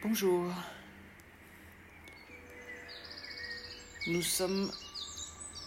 Bonjour. 0.00 0.44
Nous 4.06 4.22
sommes 4.22 4.70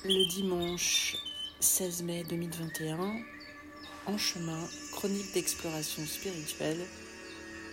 le 0.05 0.29
dimanche 0.29 1.18
16 1.59 2.04
mai 2.04 2.23
2021 2.23 2.97
en 4.05 4.17
chemin 4.17 4.65
chronique 4.94 5.33
d'exploration 5.33 6.05
spirituelle 6.05 6.79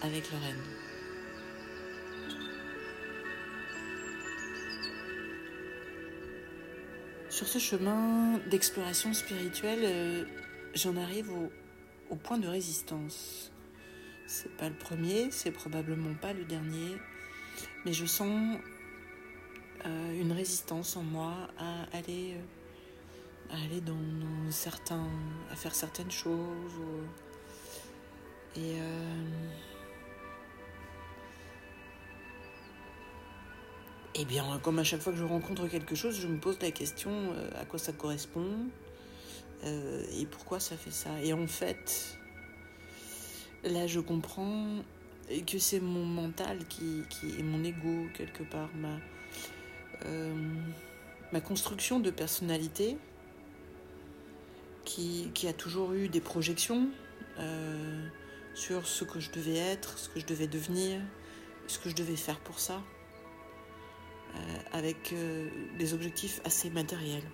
avec 0.03 0.33
Lorraine. 0.33 0.65
Sur 7.31 7.47
ce 7.47 7.61
chemin 7.61 8.41
d'exploration 8.51 9.15
spirituelle, 9.15 9.85
euh, 9.85 10.25
j'en 10.75 10.97
arrive 10.97 11.31
au, 11.31 11.53
au 12.11 12.17
point 12.17 12.39
de 12.39 12.49
résistance. 12.49 13.53
C'est 14.31 14.55
pas 14.59 14.69
le 14.69 14.75
premier, 14.75 15.31
c'est 15.31 15.51
probablement 15.51 16.13
pas 16.13 16.35
le 16.35 16.45
dernier, 16.45 16.99
mais 17.87 17.95
je 17.95 18.05
sens 18.05 18.59
euh, 19.87 20.21
une 20.21 20.33
résistance 20.33 20.99
en 20.99 21.03
moi 21.03 21.33
à 21.57 21.85
aller, 21.97 22.35
euh, 22.35 23.55
à 23.55 23.65
aller 23.65 23.81
dans, 23.81 24.51
certains, 24.51 25.09
à 25.51 25.57
faire 25.57 25.75
certaines 25.75 26.11
choses. 26.11 26.75
et 28.55 28.79
euh, 28.79 29.49
Eh 34.15 34.27
bien, 34.27 34.61
comme 34.63 34.79
à 34.79 34.85
chaque 34.85 35.01
fois 35.01 35.15
que 35.15 35.19
je 35.19 35.25
rencontre 35.25 35.69
quelque 35.69 35.95
chose, 35.95 36.21
je 36.21 36.27
me 36.27 36.39
pose 36.39 36.59
la 36.61 36.71
question 36.71 37.33
à 37.59 37.65
quoi 37.65 37.79
ça 37.79 37.93
correspond 37.93 38.69
et 39.65 40.27
pourquoi 40.31 40.61
ça 40.61 40.77
fait 40.77 40.91
ça. 40.91 41.11
Et 41.23 41.33
en 41.33 41.47
fait, 41.47 42.19
là, 43.65 43.87
je 43.87 44.01
comprends 44.01 44.83
que 45.47 45.59
c'est 45.59 45.81
mon 45.81 46.05
mental 46.05 46.59
qui, 46.69 47.03
qui 47.11 47.39
est 47.39 47.43
mon 47.43 47.63
ego 47.63 48.07
quelque 48.15 48.43
part, 48.43 48.71
ma, 48.75 48.99
euh, 50.07 50.35
ma 51.33 51.41
construction 51.41 52.01
de 52.01 52.11
personnalité 52.11 52.97
qui, 54.85 55.31
qui 55.35 55.49
a 55.49 55.53
toujours 55.53 55.93
eu 55.93 56.09
des 56.09 56.21
projections 56.21 56.89
euh, 57.39 58.09
sur 58.55 58.87
ce 58.87 59.05
que 59.05 59.21
je 59.21 59.31
devais 59.31 59.57
être, 59.57 59.99
ce 59.99 60.09
que 60.09 60.19
je 60.19 60.27
devais 60.27 60.47
devenir, 60.47 61.01
ce 61.67 61.79
que 61.79 61.91
je 61.91 61.95
devais 61.95 62.17
faire 62.17 62.41
pour 62.41 62.59
ça 62.59 62.83
euh, 64.35 64.39
avec 64.73 65.15
des 65.79 65.95
objectifs 65.95 66.41
assez 66.45 66.71
matériels. 66.71 67.29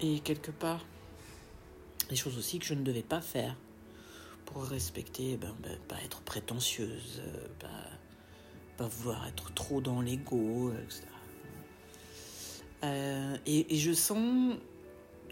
Et 0.00 0.20
quelque 0.20 0.50
part, 0.50 0.84
des 2.08 2.16
choses 2.16 2.38
aussi 2.38 2.58
que 2.58 2.66
je 2.66 2.74
ne 2.74 2.82
devais 2.82 3.02
pas 3.02 3.20
faire 3.20 3.56
pour 4.44 4.64
respecter, 4.64 5.36
ben, 5.36 5.54
ben, 5.62 5.76
pas 5.88 5.96
être 6.04 6.20
prétentieuse, 6.22 7.20
euh, 7.20 7.48
pas, 7.58 7.68
pas 8.76 8.86
vouloir 8.86 9.26
être 9.26 9.52
trop 9.54 9.80
dans 9.80 10.00
l'ego, 10.00 10.72
etc. 10.72 11.06
Euh, 12.84 13.36
et, 13.46 13.76
je 13.76 13.92
sens 13.92 14.54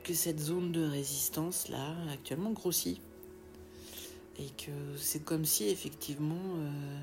que 0.03 0.15
cette 0.15 0.41
zone 0.41 0.73
de 0.73 0.85
résistance 0.85 1.69
là 1.69 1.95
actuellement 2.13 2.51
grossit 2.51 3.01
et 4.39 4.49
que 4.49 4.97
c'est 4.97 5.25
comme 5.25 5.45
si 5.45 5.69
effectivement 5.69 6.57
euh, 6.57 7.01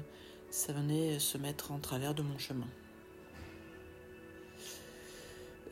ça 0.50 0.74
venait 0.74 1.20
se 1.20 1.38
mettre 1.38 1.72
en 1.72 1.80
travers 1.80 2.14
de 2.14 2.22
mon 2.22 2.38
chemin. 2.38 2.68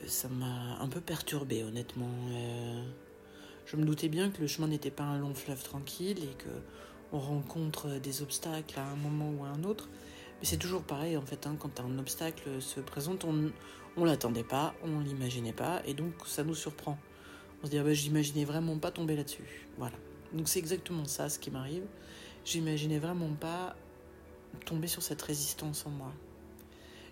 Ça 0.07 0.29
m'a 0.29 0.79
un 0.79 0.87
peu 0.87 1.01
perturbé 1.01 1.63
honnêtement. 1.63 2.09
Euh, 2.31 2.83
je 3.69 3.75
me 3.75 3.85
doutais 3.85 4.09
bien 4.09 4.31
que 4.31 4.41
le 4.41 4.47
chemin 4.47 4.67
n'était 4.67 4.91
pas 4.91 5.03
un 5.03 5.19
long 5.19 5.33
fleuve 5.33 5.63
tranquille 5.63 6.23
et 6.23 6.35
que 6.43 6.49
on 7.11 7.19
rencontre 7.19 7.99
des 7.99 8.21
obstacles 8.21 8.79
à 8.79 8.85
un 8.85 8.95
moment 8.95 9.31
ou 9.31 9.43
à 9.43 9.49
un 9.49 9.63
autre. 9.63 9.89
Mais 10.39 10.45
c'est 10.45 10.57
toujours 10.57 10.83
pareil 10.83 11.17
en 11.17 11.21
fait, 11.21 11.45
hein, 11.47 11.55
quand 11.59 11.79
un 11.79 11.99
obstacle 11.99 12.61
se 12.61 12.79
présente, 12.79 13.25
on 13.25 13.51
on 13.97 14.05
l'attendait 14.05 14.43
pas, 14.43 14.73
on 14.83 14.99
l'imaginait 14.99 15.53
pas, 15.53 15.81
et 15.85 15.93
donc 15.93 16.13
ça 16.25 16.43
nous 16.43 16.55
surprend. 16.55 16.97
On 17.61 17.65
se 17.65 17.71
dit, 17.71 17.77
ah 17.77 17.83
bah, 17.83 17.93
j'imaginais 17.93 18.45
vraiment 18.45 18.77
pas 18.77 18.91
tomber 18.91 19.15
là-dessus. 19.15 19.67
Voilà. 19.77 19.95
Donc 20.33 20.47
c'est 20.47 20.59
exactement 20.59 21.05
ça 21.05 21.27
ce 21.27 21.39
qui 21.39 21.51
m'arrive. 21.51 21.83
J'imaginais 22.45 22.99
vraiment 22.99 23.33
pas 23.33 23.75
tomber 24.65 24.87
sur 24.87 25.01
cette 25.01 25.21
résistance 25.21 25.85
en 25.85 25.89
moi. 25.89 26.13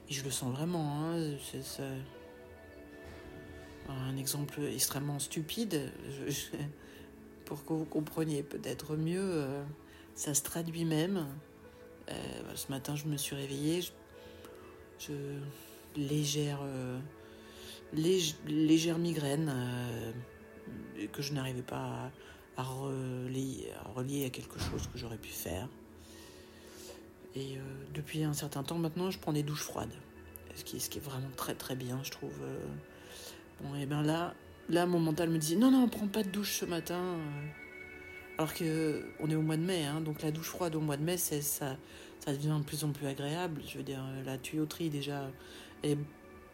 Et 0.09 0.13
je 0.13 0.23
le 0.23 0.31
sens 0.31 0.53
vraiment. 0.53 1.03
Hein, 1.03 1.35
un 3.89 4.17
exemple 4.17 4.61
extrêmement 4.61 5.19
stupide. 5.19 5.91
Pour 7.45 7.63
que 7.63 7.73
vous 7.73 7.85
compreniez 7.85 8.43
peut-être 8.43 8.97
mieux, 8.97 9.21
euh, 9.23 9.63
ça 10.15 10.33
se 10.33 10.43
traduit 10.43 10.83
même. 10.83 11.27
Euh, 12.09 12.13
ce 12.55 12.69
matin, 12.69 12.95
je 12.95 13.05
me 13.05 13.15
suis 13.15 13.35
réveillée. 13.35 13.81
Je, 14.99 15.13
euh, 15.13 16.99
lég- 17.95 18.35
légère 18.47 18.97
migraine 18.97 19.53
que 21.13 21.21
je 21.21 21.33
n'arrivais 21.33 21.61
pas 21.61 22.11
à, 22.57 22.63
relier, 22.63 24.25
à 24.25 24.29
quelque 24.29 24.59
chose 24.59 24.87
que 24.91 24.97
j'aurais 24.97 25.17
pu 25.17 25.29
faire. 25.29 25.69
Et 27.35 27.57
depuis 27.93 28.23
un 28.23 28.33
certain 28.33 28.63
temps 28.63 28.77
maintenant, 28.79 29.11
je 29.11 29.19
prends 29.19 29.33
des 29.33 29.43
douches 29.43 29.63
froides. 29.63 29.93
Ce 30.55 30.63
qui 30.63 30.77
est 30.77 30.99
vraiment 30.99 31.29
très 31.37 31.53
très 31.55 31.75
bien, 31.75 32.01
je 32.03 32.11
trouve. 32.11 32.41
Bon, 33.61 33.75
et 33.75 33.85
bien 33.85 34.03
là, 34.03 34.33
là, 34.69 34.85
mon 34.85 34.99
mental 34.99 35.29
me 35.29 35.37
dit 35.37 35.55
non, 35.57 35.71
non, 35.71 35.87
prends 35.87 36.07
pas 36.07 36.23
de 36.23 36.29
douche 36.29 36.59
ce 36.59 36.65
matin. 36.65 37.17
Alors 38.37 38.53
que 38.53 39.03
on 39.19 39.29
est 39.29 39.35
au 39.35 39.41
mois 39.41 39.57
de 39.57 39.63
mai, 39.63 39.83
hein, 39.85 39.99
donc 40.01 40.21
la 40.21 40.29
douche 40.31 40.49
froide 40.49 40.75
au 40.75 40.79
mois 40.79 40.97
de 40.97 41.03
mai, 41.03 41.17
ça, 41.17 41.41
ça 41.41 42.33
devient 42.33 42.55
de 42.59 42.63
plus 42.63 42.83
en 42.83 42.91
plus 42.91 43.07
agréable. 43.07 43.61
Je 43.67 43.77
veux 43.79 43.83
dire, 43.83 44.03
la 44.25 44.37
tuyauterie 44.37 44.89
déjà 44.89 45.29
est 45.83 45.97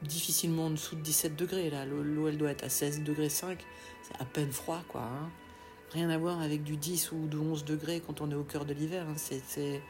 difficilement 0.02 0.68
en 0.68 0.70
dessous 0.72 0.96
de 0.96 1.02
17 1.02 1.36
degrés. 1.36 1.70
Là, 1.70 1.86
l'eau, 1.86 2.28
elle 2.30 2.38
doit 2.38 2.52
être 2.52 2.64
à 2.64 2.70
16 2.70 3.04
degrés 3.04 3.30
5. 3.30 3.60
C'est 4.02 4.22
à 4.22 4.26
peine 4.26 4.52
froid, 4.52 4.82
quoi. 4.88 5.02
hein. 5.02 5.30
Rien 5.92 6.10
à 6.10 6.18
voir 6.18 6.42
avec 6.42 6.64
du 6.64 6.78
10 6.78 7.12
ou 7.12 7.28
de 7.28 7.38
11 7.38 7.66
degrés 7.66 8.02
quand 8.06 8.22
on 8.22 8.32
est 8.32 8.36
au 8.36 8.44
cœur 8.44 8.66
de 8.66 8.74
l'hiver. 8.74 9.06
hein. 9.10 9.14
C'est- 9.18 9.82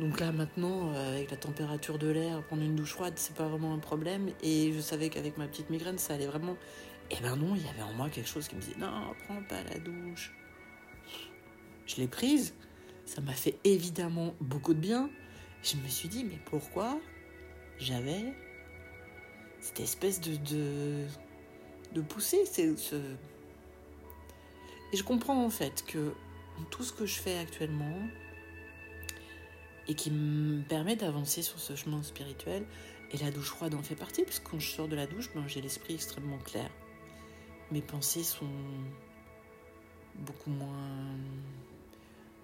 Donc 0.00 0.20
là, 0.20 0.30
maintenant, 0.30 0.92
euh, 0.92 1.16
avec 1.16 1.30
la 1.30 1.36
température 1.36 1.98
de 1.98 2.08
l'air, 2.08 2.42
prendre 2.44 2.62
une 2.62 2.76
douche 2.76 2.92
froide, 2.92 3.14
c'est 3.16 3.34
pas 3.34 3.48
vraiment 3.48 3.74
un 3.74 3.78
problème. 3.78 4.30
Et 4.42 4.72
je 4.72 4.80
savais 4.80 5.08
qu'avec 5.08 5.36
ma 5.36 5.48
petite 5.48 5.70
migraine, 5.70 5.98
ça 5.98 6.14
allait 6.14 6.26
vraiment. 6.26 6.56
Eh 7.10 7.16
ben 7.20 7.36
non, 7.36 7.56
il 7.56 7.64
y 7.64 7.68
avait 7.68 7.82
en 7.82 7.92
moi 7.94 8.08
quelque 8.10 8.28
chose 8.28 8.46
qui 8.46 8.54
me 8.54 8.60
disait 8.60 8.76
non, 8.78 9.14
prends 9.26 9.42
pas 9.42 9.62
la 9.64 9.78
douche. 9.78 10.32
Je 11.86 11.96
l'ai 11.96 12.06
prise. 12.06 12.54
Ça 13.06 13.22
m'a 13.22 13.32
fait 13.32 13.58
évidemment 13.64 14.34
beaucoup 14.40 14.74
de 14.74 14.78
bien. 14.78 15.10
Je 15.62 15.76
me 15.76 15.88
suis 15.88 16.08
dit, 16.08 16.24
mais 16.24 16.38
pourquoi 16.44 17.00
j'avais 17.78 18.34
cette 19.60 19.80
espèce 19.80 20.20
de, 20.20 20.36
de, 20.36 21.06
de 21.94 22.00
poussée 22.02 22.44
ce... 22.46 22.96
Et 24.92 24.96
je 24.96 25.02
comprends 25.02 25.44
en 25.44 25.50
fait 25.50 25.84
que 25.86 26.12
tout 26.70 26.84
ce 26.84 26.92
que 26.92 27.06
je 27.06 27.18
fais 27.18 27.38
actuellement 27.38 27.96
et 29.88 29.94
qui 29.94 30.10
me 30.10 30.62
permet 30.62 30.96
d'avancer 30.96 31.42
sur 31.42 31.58
ce 31.58 31.74
chemin 31.74 32.02
spirituel, 32.02 32.66
et 33.10 33.16
la 33.16 33.30
douche 33.30 33.48
froide 33.48 33.74
en 33.74 33.82
fait 33.82 33.94
partie, 33.94 34.22
parce 34.22 34.38
que 34.38 34.50
quand 34.50 34.60
je 34.60 34.70
sors 34.70 34.86
de 34.86 34.94
la 34.94 35.06
douche, 35.06 35.30
ben, 35.34 35.46
j'ai 35.48 35.62
l'esprit 35.62 35.94
extrêmement 35.94 36.38
clair. 36.38 36.70
Mes 37.70 37.80
pensées 37.82 38.22
sont 38.22 38.46
beaucoup 40.14 40.50
moins 40.50 41.16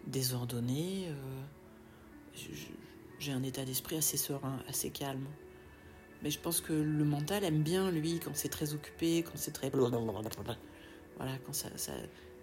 désordonnées. 0.07 1.09
euh, 1.09 2.65
j'ai 3.19 3.33
un 3.33 3.43
état 3.43 3.65
d'esprit 3.65 3.97
assez 3.97 4.17
serein, 4.17 4.59
assez 4.69 4.91
calme. 4.91 5.27
Mais 6.23 6.31
je 6.31 6.41
pense 6.41 6.61
que 6.61 6.73
le 6.73 7.05
mental 7.05 7.45
aime 7.45 7.63
bien, 7.63 7.91
lui, 7.91 8.19
quand 8.19 8.35
c'est 8.35 8.49
très 8.49 8.75
occupé, 8.75 9.23
quand 9.23 9.37
c'est 9.37 9.53
très... 9.53 9.71
Voilà, 11.17 11.39
quand 11.45 11.53
ça, 11.53 11.69
ça, 11.77 11.93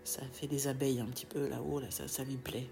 ça 0.04 0.22
fait 0.32 0.48
des 0.48 0.68
abeilles 0.68 1.00
un 1.00 1.08
petit 1.08 1.26
peu 1.26 1.50
là-haut, 1.50 1.80
là, 1.80 1.90
ça, 1.90 2.08
ça 2.08 2.24
lui 2.24 2.38
plaît. 2.38 2.68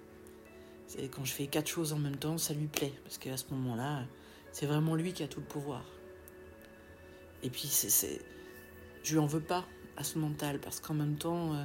Quand 1.11 1.23
je 1.23 1.33
fais 1.33 1.47
quatre 1.47 1.67
choses 1.67 1.93
en 1.93 1.99
même 1.99 2.17
temps, 2.17 2.37
ça 2.37 2.53
lui 2.53 2.67
plaît. 2.67 2.93
Parce 3.03 3.17
qu'à 3.17 3.37
ce 3.37 3.45
moment-là, 3.51 4.05
c'est 4.51 4.65
vraiment 4.65 4.95
lui 4.95 5.13
qui 5.13 5.23
a 5.23 5.27
tout 5.27 5.39
le 5.39 5.45
pouvoir. 5.45 5.83
Et 7.43 7.49
puis, 7.49 7.69
je 9.03 9.11
lui 9.11 9.19
en 9.19 9.27
veux 9.27 9.41
pas 9.41 9.65
à 9.97 10.03
ce 10.03 10.17
mental, 10.17 10.59
parce 10.59 10.79
qu'en 10.79 10.93
même 10.93 11.17
temps, 11.17 11.53
euh, 11.53 11.63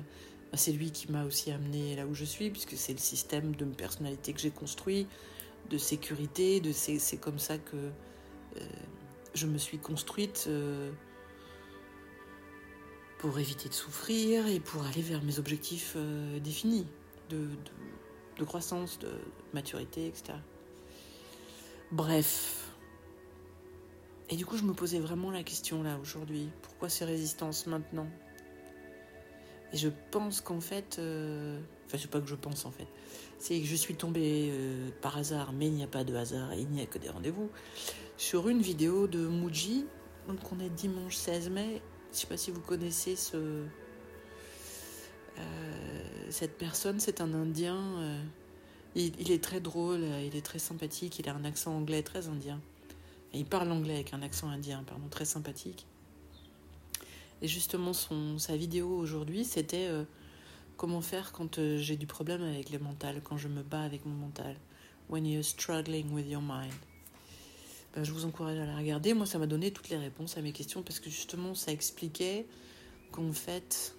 bah, 0.50 0.58
c'est 0.58 0.72
lui 0.72 0.90
qui 0.90 1.10
m'a 1.10 1.24
aussi 1.24 1.50
amené 1.50 1.96
là 1.96 2.06
où 2.06 2.14
je 2.14 2.24
suis, 2.24 2.50
puisque 2.50 2.76
c'est 2.76 2.92
le 2.92 2.98
système 2.98 3.54
de 3.54 3.64
personnalité 3.64 4.32
que 4.32 4.40
j'ai 4.40 4.50
construit, 4.50 5.06
de 5.70 5.78
sécurité, 5.78 6.60
de 6.60 6.72
c'est, 6.72 7.16
comme 7.16 7.38
ça 7.38 7.58
que 7.58 7.76
euh, 7.76 8.60
je 9.34 9.46
me 9.46 9.56
suis 9.56 9.78
construite 9.78 10.46
euh, 10.48 10.90
pour 13.18 13.38
éviter 13.38 13.68
de 13.68 13.74
souffrir 13.74 14.46
et 14.48 14.60
pour 14.60 14.84
aller 14.84 15.00
vers 15.00 15.22
mes 15.22 15.38
objectifs 15.38 15.96
définis 16.42 16.86
de 18.38 18.44
croissance, 18.44 18.98
de 18.98 19.10
maturité, 19.52 20.06
etc. 20.06 20.34
Bref. 21.92 22.68
Et 24.30 24.36
du 24.36 24.46
coup, 24.46 24.56
je 24.56 24.64
me 24.64 24.72
posais 24.72 24.98
vraiment 24.98 25.30
la 25.30 25.42
question 25.42 25.82
là 25.82 25.98
aujourd'hui. 26.00 26.48
Pourquoi 26.62 26.88
ces 26.88 27.04
résistances 27.04 27.66
maintenant? 27.66 28.08
Et 29.72 29.76
je 29.76 29.88
pense 30.10 30.40
qu'en 30.40 30.60
fait, 30.60 30.96
euh, 30.98 31.58
enfin, 31.86 31.98
c'est 32.00 32.10
pas 32.10 32.20
que 32.20 32.28
je 32.28 32.34
pense 32.34 32.64
en 32.64 32.70
fait, 32.70 32.86
c'est 33.38 33.60
que 33.60 33.66
je 33.66 33.74
suis 33.74 33.96
tombée 33.96 34.50
euh, 34.52 34.90
par 35.02 35.16
hasard, 35.16 35.52
mais 35.52 35.66
il 35.66 35.72
n'y 35.72 35.82
a 35.82 35.88
pas 35.88 36.04
de 36.04 36.14
hasard, 36.14 36.54
il 36.54 36.68
n'y 36.68 36.80
a 36.80 36.86
que 36.86 36.98
des 36.98 37.08
rendez-vous, 37.08 37.50
sur 38.16 38.48
une 38.48 38.62
vidéo 38.62 39.08
de 39.08 39.26
Muji, 39.26 39.84
donc 40.28 40.38
on 40.52 40.60
est 40.60 40.68
dimanche 40.68 41.16
16 41.16 41.50
mai. 41.50 41.82
Je 42.12 42.18
sais 42.18 42.26
pas 42.28 42.36
si 42.36 42.52
vous 42.52 42.60
connaissez 42.60 43.16
ce, 43.16 43.64
euh, 45.38 46.03
cette 46.30 46.58
personne, 46.58 47.00
c'est 47.00 47.20
un 47.20 47.32
Indien. 47.34 48.22
Il, 48.94 49.12
il, 49.20 49.32
est 49.32 49.42
très 49.42 49.60
drôle, 49.60 50.04
il 50.24 50.36
est 50.36 50.44
très 50.44 50.60
sympathique, 50.60 51.18
il 51.18 51.28
a 51.28 51.34
un 51.34 51.44
accent 51.44 51.76
anglais 51.76 52.02
très 52.02 52.28
indien. 52.28 52.60
Il 53.34 53.44
parle 53.44 53.72
anglais 53.72 53.94
avec 53.94 54.14
un 54.14 54.22
accent 54.22 54.48
indien, 54.48 54.84
pardon, 54.86 55.08
très 55.08 55.24
sympathique. 55.24 55.86
Et 57.42 57.48
justement, 57.48 57.92
son, 57.92 58.38
sa 58.38 58.56
vidéo 58.56 58.96
aujourd'hui, 58.96 59.44
c'était 59.44 59.88
euh, 59.88 60.04
comment 60.76 61.00
faire 61.00 61.32
quand 61.32 61.58
euh, 61.58 61.76
j'ai 61.78 61.96
du 61.96 62.06
problème 62.06 62.42
avec 62.42 62.70
le 62.70 62.78
mental, 62.78 63.20
quand 63.22 63.36
je 63.36 63.48
me 63.48 63.62
bats 63.62 63.82
avec 63.82 64.06
mon 64.06 64.14
mental. 64.14 64.56
When 65.10 65.26
you're 65.26 65.44
struggling 65.44 66.12
with 66.12 66.26
your 66.28 66.40
mind. 66.40 66.72
Ben, 67.94 68.04
je 68.04 68.12
vous 68.12 68.24
encourage 68.24 68.58
à 68.58 68.64
la 68.64 68.76
regarder. 68.76 69.14
Moi, 69.14 69.26
ça 69.26 69.38
m'a 69.38 69.46
donné 69.46 69.72
toutes 69.72 69.90
les 69.90 69.98
réponses 69.98 70.38
à 70.38 70.40
mes 70.40 70.52
questions 70.52 70.82
parce 70.82 71.00
que 71.00 71.10
justement, 71.10 71.54
ça 71.54 71.72
expliquait 71.72 72.46
qu'en 73.12 73.32
fait, 73.32 73.94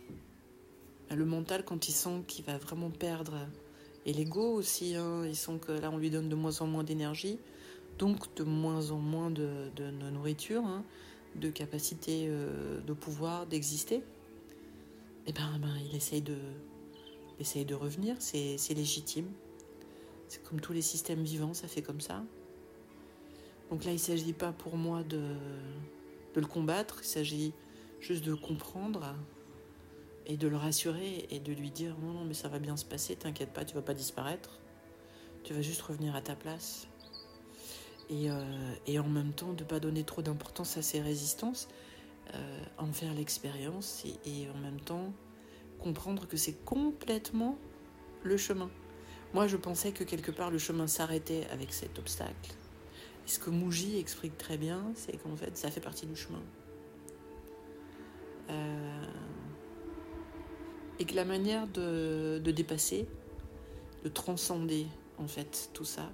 le 1.13 1.25
mental, 1.25 1.63
quand 1.65 1.87
il 1.87 1.91
sent 1.91 2.23
qu'il 2.27 2.45
va 2.45 2.57
vraiment 2.57 2.89
perdre, 2.89 3.37
et 4.05 4.13
l'ego 4.13 4.53
aussi, 4.53 4.95
hein, 4.95 5.25
il 5.25 5.35
sent 5.35 5.59
que 5.65 5.71
là, 5.71 5.91
on 5.91 5.97
lui 5.97 6.09
donne 6.09 6.29
de 6.29 6.35
moins 6.35 6.61
en 6.61 6.67
moins 6.67 6.83
d'énergie, 6.83 7.39
donc 7.97 8.33
de 8.35 8.43
moins 8.43 8.91
en 8.91 8.97
moins 8.97 9.31
de, 9.31 9.71
nourriture. 10.11 10.63
Hein, 10.65 10.83
de 11.35 11.49
capacité 11.49 12.27
euh, 12.27 12.79
de 12.81 12.93
pouvoir, 12.93 13.45
d'exister, 13.45 13.95
et 13.95 14.03
eh 15.27 15.33
ben, 15.33 15.59
ben, 15.59 15.75
il 15.89 15.95
essaye 15.95 16.21
de, 16.21 16.37
de 17.63 17.75
revenir, 17.75 18.15
c'est 18.19 18.57
légitime. 18.75 19.25
C'est 20.27 20.43
comme 20.43 20.61
tous 20.61 20.73
les 20.73 20.81
systèmes 20.81 21.23
vivants, 21.23 21.53
ça 21.53 21.67
fait 21.67 21.81
comme 21.81 22.01
ça. 22.01 22.23
Donc 23.69 23.83
là, 23.85 23.91
il 23.91 23.95
ne 23.95 23.99
s'agit 23.99 24.33
pas 24.33 24.51
pour 24.51 24.77
moi 24.77 25.03
de, 25.03 25.21
de 26.35 26.39
le 26.39 26.45
combattre, 26.45 26.99
il 27.01 27.07
s'agit 27.07 27.53
juste 27.99 28.23
de 28.23 28.35
comprendre 28.35 29.15
et 30.25 30.38
de 30.38 30.48
le 30.48 30.57
rassurer 30.57 31.27
et 31.30 31.39
de 31.39 31.54
lui 31.54 31.72
dire 31.72 31.95
non, 32.01 32.13
non, 32.13 32.25
mais 32.25 32.33
ça 32.33 32.48
va 32.48 32.60
bien 32.60 32.77
se 32.77 32.86
passer, 32.86 33.16
t'inquiète 33.16 33.54
pas, 33.54 33.66
tu 33.66 33.75
vas 33.75 33.81
pas 33.81 33.94
disparaître, 33.94 34.60
tu 35.44 35.54
vas 35.54 35.62
juste 35.62 35.81
revenir 35.81 36.16
à 36.16 36.22
ta 36.22 36.36
place 36.36 36.88
et, 38.10 38.30
euh, 38.30 38.75
et, 38.86 39.00
en 39.00 39.07
même 39.07 39.33
temps 39.33 39.54
de 39.54 39.63
ne 39.63 39.68
pas 39.68 39.80
donner 39.80 40.04
trop 40.04 40.22
d'importance 40.22 40.77
à 40.77 40.81
ces 40.81 41.01
résistances, 41.01 41.68
euh, 42.33 42.63
en 42.77 42.92
faire 42.92 43.13
l'expérience 43.13 44.04
et, 44.25 44.48
en 44.50 44.57
même 44.57 44.80
temps 44.80 45.13
comprendre 45.80 46.27
que 46.27 46.38
c'est 46.38 46.63
complètement 46.66 47.57
le 48.24 48.38
chemin. 48.38 48.69
Moi, 49.33 49.48
je 49.48 49.57
pensais 49.57 49.92
que 49.92 50.04
quelque 50.04 50.31
part 50.31 50.50
le 50.50 50.57
chemin 50.57 50.88
s'arrêtait 50.88 51.45
avec 51.51 51.74
cet 51.74 52.00
obstacle. 52.00 52.56
Ce 53.25 53.38
que 53.38 53.50
Mouji 53.50 54.00
explique 54.00 54.38
très 54.38 54.57
bien, 54.57 54.83
c'est 54.95 55.18
qu'en 55.18 55.36
fait, 55.36 55.56
ça 55.57 55.69
fait 55.69 55.81
partie 55.81 56.06
du 56.06 56.16
chemin. 56.16 56.42
Euh, 58.50 59.06
et 61.00 61.06
que 61.06 61.15
la 61.15 61.25
manière 61.25 61.68
de, 61.68 62.39
dépasser, 62.39 63.07
de 64.03 64.09
transcender 64.09 64.88
en 65.18 65.27
fait 65.27 65.69
tout 65.74 65.86
ça, 65.86 66.09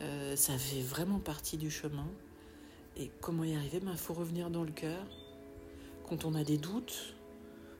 euh, 0.00 0.36
ça 0.36 0.56
fait 0.58 0.80
vraiment 0.80 1.18
partie 1.18 1.56
du 1.56 1.70
chemin. 1.70 2.08
Et 2.96 3.10
comment 3.20 3.44
y 3.44 3.54
arriver? 3.54 3.78
Il 3.78 3.84
ben, 3.84 3.96
faut 3.96 4.14
revenir 4.14 4.50
dans 4.50 4.64
le 4.64 4.72
cœur. 4.72 5.06
Quand 6.08 6.24
on 6.24 6.34
a 6.34 6.44
des 6.44 6.58
doutes, 6.58 7.14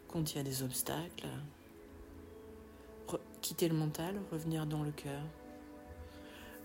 quand 0.08 0.32
il 0.32 0.36
y 0.36 0.40
a 0.40 0.42
des 0.42 0.62
obstacles, 0.62 1.26
quitter 3.40 3.68
le 3.68 3.74
mental, 3.74 4.14
revenir 4.30 4.66
dans 4.66 4.82
le 4.82 4.92
cœur. 4.92 5.20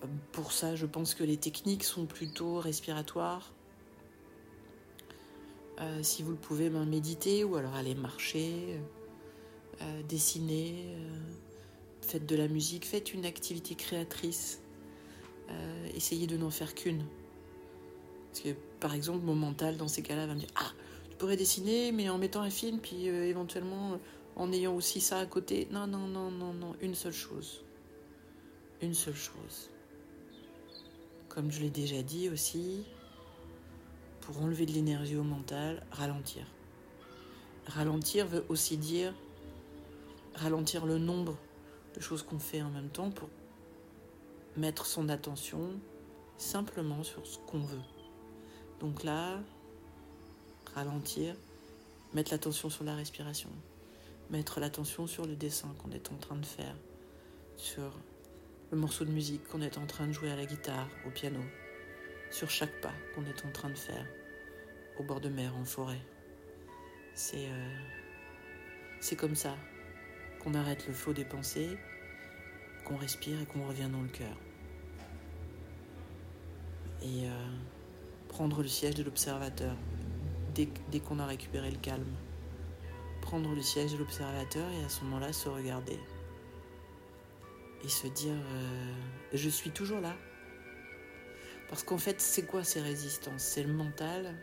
Euh, 0.04 0.08
pour 0.32 0.52
ça, 0.52 0.76
je 0.76 0.86
pense 0.86 1.16
que 1.16 1.24
les 1.24 1.38
techniques 1.38 1.84
sont 1.84 2.06
plutôt 2.06 2.60
respiratoires. 2.60 3.52
Euh, 5.80 6.02
si 6.02 6.24
vous 6.24 6.32
le 6.32 6.38
pouvez, 6.38 6.70
ben, 6.70 6.86
méditer 6.86 7.44
ou 7.44 7.56
alors 7.56 7.76
aller 7.76 7.94
marcher, 7.94 8.80
euh, 9.82 10.02
dessiner, 10.10 10.76
euh, 10.88 11.18
faites 12.02 12.26
de 12.26 12.36
la 12.36 12.48
musique, 12.48 12.86
faites 12.86 13.14
une 13.14 13.26
activité 13.26 13.76
créatrice 13.76 14.62
essayer 15.96 16.28
de 16.28 16.36
n'en 16.36 16.50
faire 16.50 16.76
qu'une. 16.76 17.06
Parce 18.28 18.42
que, 18.42 18.50
par 18.82 18.94
exemple, 18.94 19.24
mon 19.24 19.34
mental, 19.34 19.78
dans 19.78 19.88
ces 19.88 20.02
cas-là, 20.02 20.28
va 20.28 20.34
me 20.34 20.40
dire 20.40 20.50
Ah, 20.56 20.74
tu 21.10 21.16
pourrais 21.16 21.38
dessiner, 21.38 21.94
mais 21.94 22.10
en 22.10 22.18
mettant 22.18 22.42
un 22.42 22.50
film, 22.50 22.80
puis 22.80 23.06
éventuellement 23.08 23.98
en 24.36 24.52
ayant 24.52 24.76
aussi 24.76 25.00
ça 25.00 25.20
à 25.20 25.26
côté. 25.26 25.70
Non, 25.72 25.88
non, 25.88 26.06
non, 26.06 26.32
non, 26.32 26.54
non, 26.54 26.76
une 26.82 26.96
seule 26.96 27.14
chose. 27.14 27.64
Une 28.82 28.94
seule 28.94 29.16
chose. 29.16 29.70
Comme 31.30 31.50
je 31.50 31.62
l'ai 31.62 31.70
déjà 31.70 32.02
dit 32.04 32.30
aussi, 32.30 32.84
pour 34.28 34.42
enlever 34.42 34.66
de 34.66 34.74
l'énergie 34.74 35.16
au 35.16 35.24
mental, 35.24 35.82
ralentir. 35.90 36.46
Ralentir 37.66 38.28
veut 38.28 38.44
aussi 38.50 38.76
dire 38.76 39.14
ralentir 40.36 40.86
le 40.86 40.98
nombre 40.98 41.38
de 41.96 42.02
choses 42.02 42.24
qu'on 42.24 42.38
fait 42.38 42.62
en 42.62 42.70
même 42.70 42.90
temps 42.90 43.10
pour 43.10 43.30
mettre 44.58 44.86
son 44.86 45.08
attention 45.08 45.80
simplement 46.38 47.04
sur 47.04 47.26
ce 47.26 47.38
qu'on 47.48 47.60
veut. 47.60 47.80
Donc 48.82 49.06
là, 49.06 49.40
ralentir, 50.76 51.34
mettre 52.14 52.32
l'attention 52.32 52.70
sur 52.70 52.84
la 52.84 52.96
respiration, 52.96 53.50
mettre 54.30 54.60
l'attention 54.60 55.08
sur 55.08 55.26
le 55.26 55.38
dessin 55.38 55.74
qu'on 55.82 55.92
est 55.92 56.12
en 56.12 56.18
train 56.18 56.36
de 56.36 56.46
faire, 56.46 56.76
sur 57.56 57.94
le 58.72 58.78
morceau 58.78 59.06
de 59.06 59.12
musique 59.12 59.48
qu'on 59.48 59.62
est 59.62 59.78
en 59.78 59.86
train 59.86 60.06
de 60.06 60.12
jouer 60.12 60.32
à 60.32 60.36
la 60.36 60.46
guitare, 60.46 60.90
au 61.08 61.12
piano, 61.12 61.40
sur 62.30 62.50
chaque 62.50 62.82
pas 62.82 62.94
qu'on 63.14 63.26
est 63.26 63.46
en 63.46 63.52
train 63.52 63.70
de 63.70 63.78
faire, 63.78 64.06
au 65.00 65.04
bord 65.04 65.22
de 65.22 65.30
mer, 65.30 65.56
en 65.56 65.66
forêt. 65.66 66.02
C'est 67.14 67.48
euh, 67.48 69.16
comme 69.18 69.36
ça 69.36 69.56
qu'on 70.42 70.54
arrête 70.54 70.88
le 70.88 70.94
flot 70.94 71.14
des 71.14 71.26
pensées, 71.26 71.78
qu'on 72.86 72.98
respire 72.98 73.42
et 73.42 73.46
qu'on 73.46 73.68
revient 73.68 73.90
dans 73.92 74.02
le 74.02 74.10
cœur 74.10 74.38
et 77.02 77.28
euh, 77.28 77.48
prendre 78.28 78.62
le 78.62 78.68
siège 78.68 78.96
de 78.96 79.04
l'observateur 79.04 79.76
dès, 80.54 80.68
dès 80.92 81.00
qu'on 81.00 81.20
a 81.20 81.26
récupéré 81.26 81.72
le 81.72 81.78
calme. 81.78 82.16
Prendre 83.22 83.54
le 83.54 83.62
siège 83.62 83.92
de 83.94 83.98
l'observateur 83.98 84.70
et 84.72 84.84
à 84.84 84.90
ce 84.90 85.04
moment-là 85.04 85.34
se 85.34 85.50
regarder 85.50 86.00
et 87.84 87.90
se 87.90 88.08
dire 88.08 88.34
euh, 88.34 88.94
je 89.34 89.50
suis 89.50 89.72
toujours 89.72 90.00
là. 90.00 90.16
Parce 91.70 91.84
qu'en 91.84 91.98
fait, 91.98 92.22
c'est 92.22 92.46
quoi 92.46 92.64
ces 92.64 92.82
résistances? 92.82 93.44
C'est 93.44 93.64
le 93.64 93.74
mental 93.74 94.36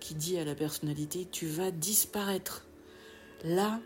qui 0.00 0.14
dit 0.14 0.38
à 0.38 0.44
la 0.44 0.54
personnalité 0.54 1.26
tu 1.30 1.46
vas 1.46 1.70
disparaître. 1.70 2.66
Là, 3.44 3.80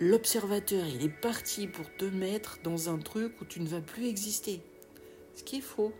l'observateur, 0.00 0.86
il 0.86 1.02
est 1.04 1.20
parti 1.20 1.66
pour 1.66 1.94
te 1.96 2.04
mettre 2.04 2.60
dans 2.62 2.90
un 2.90 2.98
truc 2.98 3.40
où 3.40 3.44
tu 3.44 3.60
ne 3.60 3.68
vas 3.68 3.80
plus 3.80 4.06
exister. 4.06 4.62
Ce 5.34 5.42
qui 5.42 5.56
est 5.56 5.62
faux. 5.62 5.92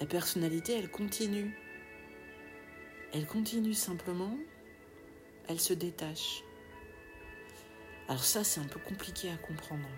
La 0.00 0.06
personnalité, 0.06 0.74
elle 0.74 0.90
continue. 0.90 1.56
Elle 3.12 3.26
continue 3.26 3.74
simplement, 3.74 4.36
elle 5.48 5.60
se 5.60 5.72
détache. 5.72 6.42
Alors 8.08 8.24
ça, 8.24 8.42
c'est 8.42 8.60
un 8.60 8.66
peu 8.66 8.80
compliqué 8.80 9.30
à 9.30 9.36
comprendre. 9.36 9.88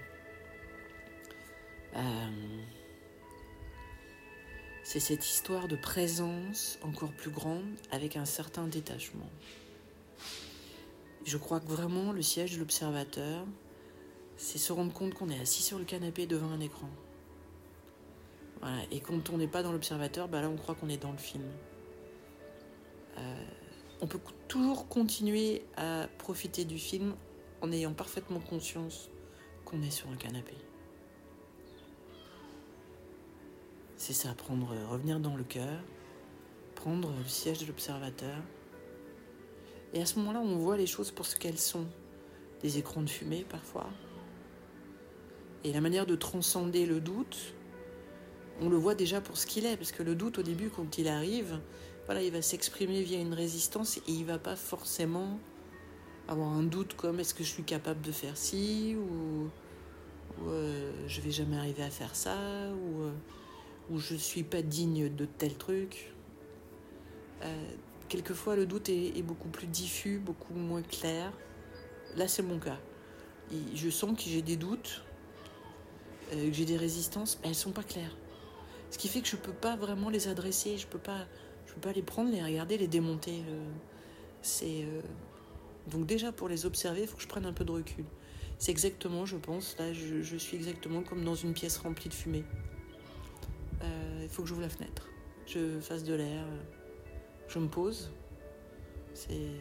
Euh, 1.95 2.61
c'est 4.87 5.01
cette 5.01 5.27
histoire 5.27 5.67
de 5.67 5.75
présence 5.75 6.79
encore 6.81 7.11
plus 7.11 7.33
grande 7.33 7.67
avec 7.91 8.17
un 8.17 8.25
certain 8.25 8.69
détachement. 8.69 9.29
Je 11.25 11.37
crois 11.39 11.59
que 11.59 11.67
vraiment 11.67 12.13
le 12.13 12.23
siège 12.23 12.55
de 12.55 12.61
l'observateur, 12.61 13.45
c'est 14.37 14.59
se 14.59 14.73
rendre 14.73 14.93
compte 14.93 15.13
qu'on 15.15 15.29
est 15.29 15.41
assis 15.41 15.65
sur 15.65 15.81
le 15.81 15.85
canapé 15.85 16.29
devant 16.29 16.51
un 16.51 16.61
écran. 16.61 16.89
Et 18.93 19.01
quand 19.01 19.29
on 19.31 19.39
n'est 19.39 19.49
pas 19.49 19.65
dans 19.65 19.73
l'observateur, 19.73 20.29
bah 20.29 20.41
là 20.41 20.49
on 20.49 20.57
croit 20.57 20.77
qu'on 20.77 20.89
est 20.89 21.03
dans 21.03 21.11
le 21.11 21.19
film. 21.19 21.51
Euh, 23.19 23.45
on 24.01 24.07
peut 24.07 24.21
toujours 24.47 24.87
continuer 24.87 25.65
à 25.77 26.07
profiter 26.17 26.65
du 26.65 26.79
film 26.79 27.17
en 27.61 27.73
ayant 27.73 27.93
parfaitement 27.93 28.39
conscience 28.39 29.11
qu'on 29.65 29.83
est 29.83 29.91
sur 29.91 30.09
un 30.11 30.17
canapé. 30.17 30.55
C'est 34.07 34.13
ça, 34.13 34.33
prendre, 34.35 34.73
revenir 34.89 35.19
dans 35.19 35.35
le 35.35 35.43
cœur, 35.43 35.81
prendre 36.77 37.11
le 37.11 37.29
siège 37.29 37.59
de 37.59 37.67
l'observateur. 37.67 38.37
Et 39.95 40.01
à 40.01 40.07
ce 40.07 40.21
moment-là, 40.21 40.39
on 40.39 40.59
voit 40.59 40.77
les 40.77 40.87
choses 40.87 41.11
pour 41.11 41.27
ce 41.27 41.35
qu'elles 41.35 41.59
sont. 41.59 41.87
Des 42.63 42.79
écrans 42.79 43.03
de 43.03 43.11
fumée 43.11 43.45
parfois. 43.49 43.89
Et 45.65 45.73
la 45.73 45.81
manière 45.81 46.07
de 46.07 46.15
transcender 46.15 46.87
le 46.87 47.01
doute, 47.01 47.53
on 48.61 48.69
le 48.69 48.77
voit 48.77 48.95
déjà 48.95 49.21
pour 49.21 49.37
ce 49.37 49.45
qu'il 49.45 49.67
est, 49.67 49.77
parce 49.77 49.91
que 49.91 50.05
le 50.05 50.15
doute 50.15 50.39
au 50.39 50.43
début, 50.45 50.71
quand 50.71 50.99
il 50.99 51.09
arrive, 51.09 51.59
voilà, 52.05 52.23
il 52.23 52.31
va 52.31 52.43
s'exprimer 52.43 53.03
via 53.03 53.19
une 53.19 53.35
résistance 53.35 53.97
et 53.97 54.03
il 54.13 54.25
va 54.25 54.39
pas 54.39 54.55
forcément 54.55 55.41
avoir 56.29 56.51
un 56.51 56.63
doute 56.63 56.95
comme 56.95 57.19
est-ce 57.19 57.35
que 57.35 57.43
je 57.43 57.51
suis 57.51 57.65
capable 57.65 58.03
de 58.03 58.13
faire 58.13 58.37
ci 58.37 58.95
ou, 58.97 59.51
ou 60.45 60.49
euh, 60.49 60.93
je 61.09 61.21
vais 61.21 61.33
jamais 61.33 61.57
arriver 61.57 61.83
à 61.83 61.91
faire 61.91 62.15
ça 62.15 62.37
euh, 62.37 63.11
ou 63.91 63.99
je 63.99 64.15
suis 64.15 64.43
pas 64.43 64.63
digne 64.63 65.15
de 65.15 65.25
tel 65.25 65.57
truc. 65.57 66.13
Euh, 67.43 67.71
quelquefois 68.09 68.57
le 68.57 68.67
doute 68.67 68.89
est, 68.89 69.23
beaucoup 69.23 69.49
plus 69.49 69.67
diffus, 69.67 70.19
beaucoup 70.19 70.55
moins 70.55 70.83
clair. 70.83 71.33
Là 72.17 72.29
c'est 72.29 72.43
mon 72.43 72.59
cas. 72.59 72.79
Je 73.75 73.91
sens 73.91 74.17
que 74.17 74.29
j'ai 74.29 74.43
des 74.43 74.57
doutes, 74.57 75.05
euh, 76.33 76.49
que 76.49 76.53
j'ai 76.53 76.65
des 76.65 76.77
résistances, 76.77 77.39
mais 77.43 77.49
elles 77.49 77.55
sont 77.55 77.73
pas 77.73 77.85
claires. 77.85 78.17
Ce 78.91 78.99
qui 78.99 79.09
fait 79.09 79.21
que 79.21 79.29
je 79.29 79.37
peux 79.37 79.53
pas 79.53 79.77
vraiment 79.77 80.11
les 80.11 80.29
adresser, 80.29 80.79
je 80.79 80.87
peux 80.87 80.99
pas, 80.99 81.27
je 81.67 81.75
peux 81.75 81.81
pas 81.81 81.93
les 81.93 82.03
prendre, 82.03 82.31
les 82.31 82.43
regarder, 82.43 82.79
les 82.79 82.89
démonter. 82.89 83.43
Euh, 83.49 83.65
c'est 84.43 84.87
donc 85.89 86.07
déjà 86.07 86.33
pour 86.33 86.49
les 86.49 86.67
observer, 86.67 87.03
il 87.03 87.09
faut 87.09 87.17
que 87.17 87.23
je 87.23 87.29
prenne 87.29 87.47
un 87.47 87.53
peu 87.53 87.65
de 87.65 87.73
recul. 87.73 88.05
C'est 88.59 88.71
exactement, 88.71 89.27
je 89.27 89.37
pense, 89.37 89.77
là, 89.79 89.93
je, 89.93 90.37
suis 90.37 90.57
exactement 90.57 91.03
comme 91.03 91.25
dans 91.25 91.35
une 91.35 91.53
pièce 91.53 91.77
remplie 91.77 92.09
de 92.09 92.15
fumée. 92.15 92.45
Il 94.27 94.33
faut 94.33 94.43
que 94.43 94.49
j'ouvre 94.49 94.63
la 94.63 94.69
fenêtre, 94.69 95.09
je 95.47 95.79
fasse 95.79 96.03
de 96.03 96.13
l'air, 96.13 96.45
je 97.47 97.61
me 97.61 97.69
pose. 97.69 98.11
C'est 99.15 99.53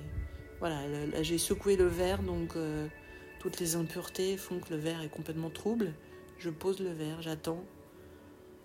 voilà, 0.60 0.88
là, 0.88 1.22
j'ai 1.22 1.38
secoué 1.38 1.78
le 1.78 1.86
verre, 1.86 2.24
donc 2.24 2.56
euh, 2.56 2.88
toutes 3.40 3.60
les 3.60 3.76
impuretés 3.76 4.38
font 4.38 4.60
que 4.60 4.74
le 4.74 4.80
verre 4.80 5.04
est 5.04 5.10
complètement 5.10 5.52
trouble. 5.52 5.94
Je 6.40 6.50
pose 6.50 6.80
le 6.80 6.90
verre, 6.90 7.22
j'attends 7.22 7.64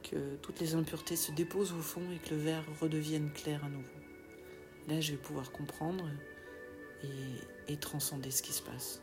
que 0.03 0.37
toutes 0.37 0.59
les 0.61 0.75
impuretés 0.75 1.17
se 1.17 1.33
déposent 1.33 1.75
au 1.75 1.83
fond 1.83 2.03
et 2.15 2.19
que 2.19 2.35
le 2.35 2.41
verre 2.41 2.65
redevienne 2.81 3.31
clair 3.35 3.63
à 3.63 3.69
nouveau. 3.69 3.93
Là, 4.89 5.03
je 5.03 5.13
vais 5.13 5.19
pouvoir 5.19 5.53
comprendre 5.53 6.09
et, 7.03 7.73
et 7.73 7.77
transcender 7.77 8.31
ce 8.31 8.43
qui 8.43 8.55
se 8.55 8.63
passe. 8.63 9.03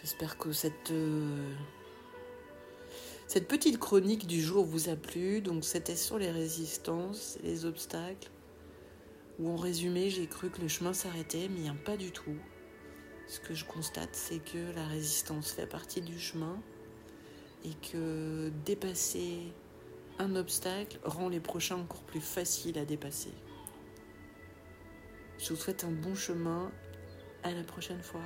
J'espère 0.00 0.36
que 0.36 0.50
cette, 0.50 0.90
euh, 0.90 1.54
cette 3.26 3.48
petite 3.48 3.78
chronique 3.78 4.26
du 4.26 4.40
jour 4.40 4.64
vous 4.64 4.88
a 4.88 4.96
plu. 4.96 5.40
Donc, 5.40 5.64
c'était 5.64 5.96
sur 5.96 6.18
les 6.18 6.30
résistances, 6.30 7.38
les 7.42 7.64
obstacles, 7.64 8.30
où 9.38 9.50
en 9.50 9.56
résumé, 9.56 10.10
j'ai 10.10 10.26
cru 10.26 10.50
que 10.50 10.60
le 10.60 10.68
chemin 10.68 10.92
s'arrêtait, 10.92 11.48
mais 11.48 11.68
a 11.68 11.74
pas 11.74 11.96
du 11.96 12.12
tout. 12.12 12.36
Ce 13.26 13.40
que 13.40 13.54
je 13.54 13.64
constate, 13.64 14.14
c'est 14.14 14.38
que 14.38 14.74
la 14.76 14.86
résistance 14.86 15.50
fait 15.50 15.66
partie 15.66 16.00
du 16.00 16.18
chemin 16.18 16.62
et 17.64 17.74
que 17.90 18.52
dépasser 18.64 19.52
un 20.18 20.36
obstacle 20.36 20.98
rend 21.02 21.28
les 21.28 21.40
prochains 21.40 21.76
encore 21.76 22.02
plus 22.02 22.20
faciles 22.20 22.78
à 22.78 22.84
dépasser. 22.84 23.32
Je 25.38 25.50
vous 25.50 25.56
souhaite 25.56 25.84
un 25.84 25.90
bon 25.90 26.14
chemin. 26.14 26.70
À 27.42 27.52
la 27.52 27.62
prochaine 27.62 28.02
fois. 28.02 28.22